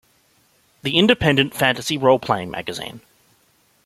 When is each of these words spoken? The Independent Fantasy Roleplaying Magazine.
The 0.81 0.97
Independent 0.97 1.53
Fantasy 1.53 1.95
Roleplaying 1.95 2.49
Magazine. 2.49 3.01